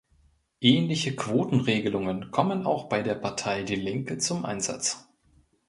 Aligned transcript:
Ähnliche 0.61 1.15
Quotenregelungen 1.15 2.31
kommen 2.31 2.65
auch 2.65 2.89
bei 2.89 3.03
der 3.03 3.13
Partei 3.13 3.61
Die 3.61 3.75
Linke 3.75 4.17
zum 4.17 4.45
Einsatz. 4.45 5.07